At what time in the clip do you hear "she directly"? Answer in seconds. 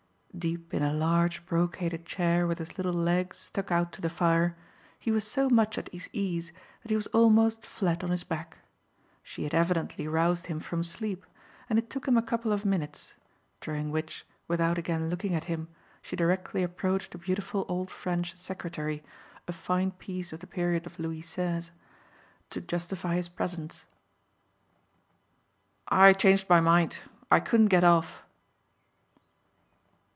16.01-16.63